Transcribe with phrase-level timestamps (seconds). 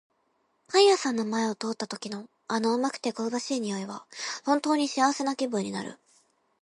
[0.67, 4.03] パン屋さんの前を通った時の、あの甘くて香ばしい匂いは
[4.43, 5.99] 本当に幸せな気分になる。